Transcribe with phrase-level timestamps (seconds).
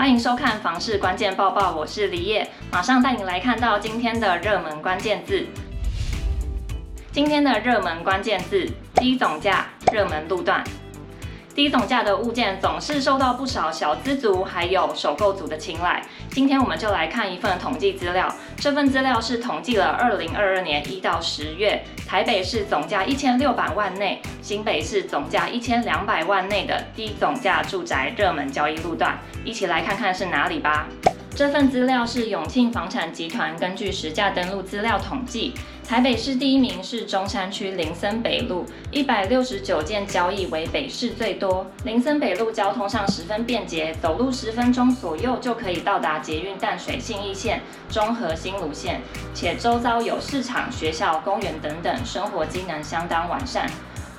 [0.00, 5.46] 欢迎收看房市关键报报，我是李烨，马上带你来看到今天的热门关键字。
[7.12, 10.64] 今天的热门关键字：低总价、热门路段。
[11.54, 16.02] 低总价的物件总是受到不少小资族还有首购族的青睐。
[16.30, 30.86] 今天我们就来看一份统计资料，这份资料是统计了二零二二年一到十月台北市总价一千六百万内、新北市总价一千两百万内的低总价住宅热门交易路段，一起来看看是哪里吧。
[31.40, 35.54] 这份资料是永庆房产集团根据实价登录资料统计，
[35.88, 41.66] 台北市第一名是中山区林森北路，一百六十九件交易为北市最多。
[41.82, 49.00] 林森北路交通上十分便捷，走路十分钟左右就可以到达捷运淡水信义线、中和新芦线，
[49.32, 53.66] 且周遭有市场、学校、公园等等，生活机能相当完善。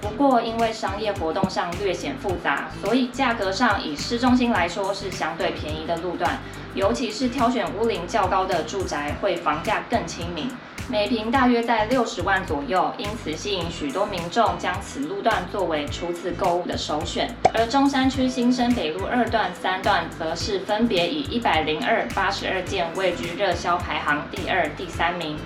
[0.00, 6.38] 不过，因为商业活动上略显复杂，所以价格上以市中心来说是相对便宜的路段。
[6.74, 10.48] 尤其是挑选屋龄较高的住宅，会房价更亲民，
[10.88, 17.34] 每平大约在六十万左右，因此吸引许多民众将此路段作为初次购物的首选。
[17.52, 25.36] 而中山区新生北路二段、三段则是分别以一百零二、八十二件位居热销排行第二、第三名。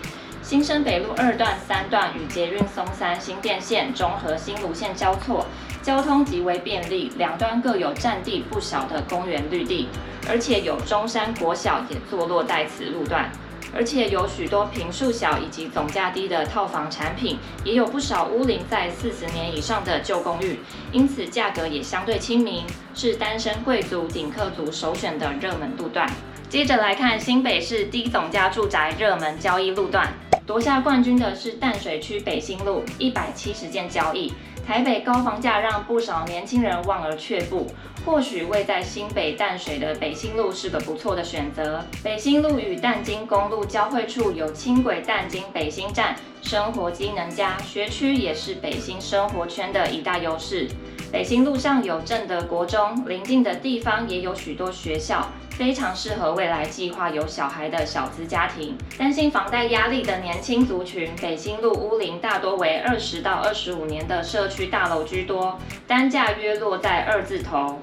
[0.42, 5.46] 新生北路二段、三段与捷运松山新店线、中和新芦线交错，
[5.82, 9.88] 交通极为便利，两端各有占地不小的公园绿地，
[10.28, 13.30] 而且有中山国小也坐落在此路段，
[13.72, 20.58] 而且有许多坪数小以及总价低的套房产品，也有不少屋龄在四十年以上的旧公寓，
[20.90, 26.10] 因此价格也相对亲民，是单身贵族、顶客族首选的热门路段。
[26.48, 30.12] 接着来看新北市低总价住宅热门交易路段。
[30.44, 34.32] 夺下冠军的是淡水区北新路，一百七十件交易。
[34.66, 37.66] 台北高房价让不少年轻人望而却步，
[38.04, 41.84] 或许位在新北淡水的北新路是个不错的选择。
[42.02, 50.68] 北新路与淡金公路交汇处有轻轨淡金北新站，生活机能佳，学区也是北新生活圈的一大优势。
[51.10, 55.28] 北新路上有正德国中，邻近的地方也有许多学校。
[55.52, 61.10] 非常适合未来计划有小孩的小资家庭，担心房贷压力的年轻族群。
[61.20, 67.78] 北新路屋龄大多为二十到二十五年的社区大楼居多，单价约落在二字头，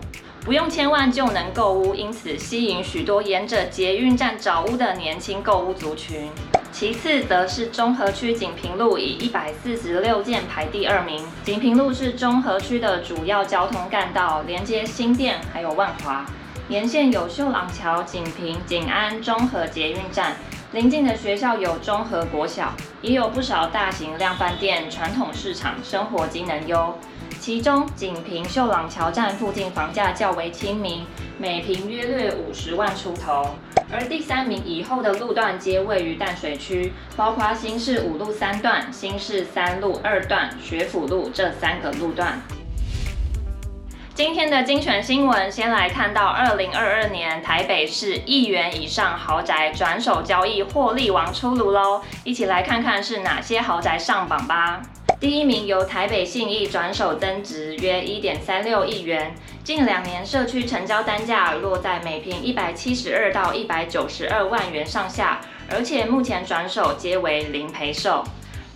[0.50, 6.28] 不用千万就能购屋，因此吸引许多沿着捷运站找屋的年轻购屋族群。
[6.72, 11.24] 其次则是中和区锦屏路，以一百四十六件排第二名。
[11.44, 16.26] 锦屏路是中和区的主要交通干道，连接新店还有万华。
[16.68, 20.36] 沿线有秀朗桥、锦屏、景安、中和捷运站，
[20.72, 22.74] 邻近的学校有中和国小，
[23.04, 26.98] 也有不少大型量贩店、传统市场，生活机能优。
[27.40, 31.06] 其中，锦屏秀朗桥站附近房价较为亲民，
[31.38, 33.56] 每坪约略五十万出头。
[33.90, 42.42] 而第三名以后的路段皆位于淡水区，包括新市五路三段、新市三路二段、学府路这三个路段。
[44.14, 52.02] 今天的精选新闻，先来看到二零二二年台北市亿元以上豪宅转手交易获利王出炉喽！
[52.26, 54.82] 一起来看看是哪些豪宅上榜吧。
[55.20, 59.36] 第一名由台北信义转手增值约一点三六亿元，
[59.66, 68.24] 近两年社区成交单价落在每坪一百七十二到一百九十二万元上下，而且目前转手皆为零赔售。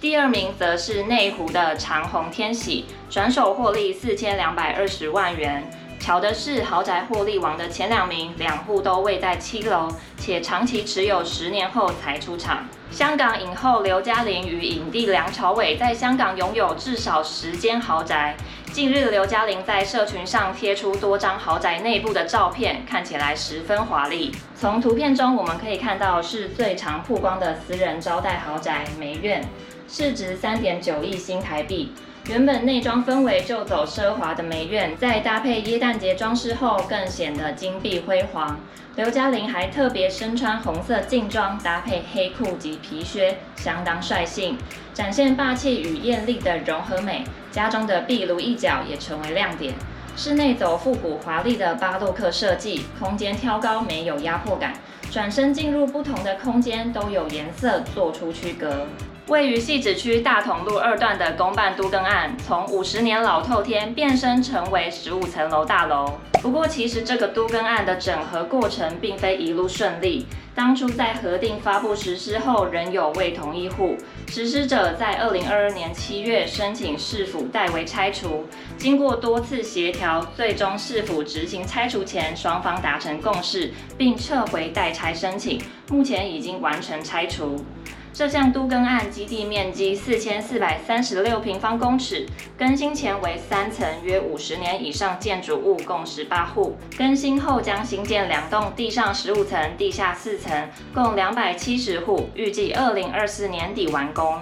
[0.01, 5.63] 第二名则是内湖的长虹天喜，转手获利四千两百二十万元。
[5.97, 9.87] 巧的是，豪宅获利王的前两名，两户都位在七楼，
[10.17, 12.67] 且长期持有十年后才出场。
[12.93, 18.37] 香港影后刘嘉玲与影帝梁朝伟在香港拥有至少十间豪宅。
[18.71, 24.31] 近日，刘嘉玲在社群上贴出多张豪宅内部的照片，看起来十分华丽。
[24.55, 29.43] 从图片中我们可以看到，是最常曝光的私人招待豪宅梅苑。
[29.87, 31.91] 市值三点九亿新台币，
[32.29, 38.57] 原本内装氛围就走奢华的梅苑，在搭配耶诞节装饰后，更显得金碧辉煌。
[38.95, 44.57] 刘嘉玲还特别身穿红色劲装，搭配黑裤及皮靴，相当率性，
[44.93, 47.25] 展现霸气与艳丽的融合美。
[47.51, 49.73] 家中的壁炉一角也成为亮点。
[50.15, 54.73] 室内走复古华丽的巴洛克设计，空间挑高没有压迫感，
[55.11, 58.87] 转身进入不同的空间都有颜色做出区隔。
[59.27, 66.19] 位于汐止区大同路二段的公办都更案，从五十年老透天变身成为十五层楼大楼。
[66.41, 70.25] 不过，其实这个都更案的整合过程并非一路顺利。
[70.53, 73.95] 当初在核定发布实施后，仍有未同意户，
[74.27, 78.45] 实施者在二零二二年七月申请市府代为拆除。
[78.77, 85.59] 经过多次协调，最终市府执行拆除前，双方达成共识，并撤回代拆申请，
[85.89, 87.63] 目前已经完成拆除。
[88.13, 96.77] 这项都更案基地面积四千四百三十六平方公尺，更新前为三层，约五十年以上建筑物，共十八户。
[96.95, 104.39] 更新后将新建两栋，地上十五层，地下四层，共两百七十户，预计二零二四年底完工。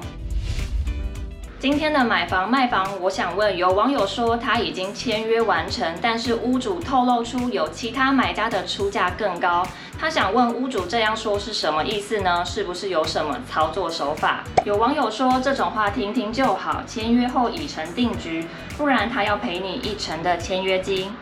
[1.61, 9.63] 今天的买房卖房，我想问，有网友说他已经签约完成，但是屋主透露出有其他买家的出价更高。
[9.99, 12.43] 他想问屋主这样说是什么意思呢？
[12.43, 14.43] 是不是有什么操作手法？
[14.65, 18.43] 有网友说这种话听听就好，签约后已成定局，
[18.75, 21.13] 不然他要赔你一成的签约金。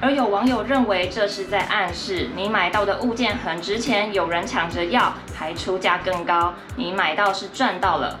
[0.00, 8.20] 而有网友认为这是在暗示你买到的物件很值钱，有人抢着要，还出价更高，你买到是赚到了。